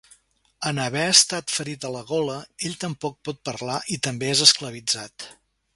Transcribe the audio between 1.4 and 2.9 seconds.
ferit a la gola, ell